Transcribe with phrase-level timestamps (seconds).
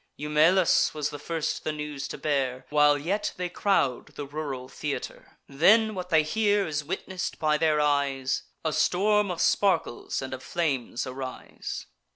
[0.17, 5.37] Eumelus was the first the news to bear, While yet they crowd the rural theatre.
[5.47, 10.41] Then, what they hear, is witness'd by their eyes: A storm of sparkles and of
[10.41, 11.85] flames arise.